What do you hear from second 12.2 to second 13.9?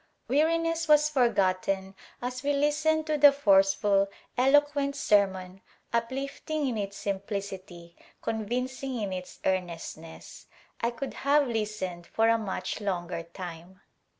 a much longer time.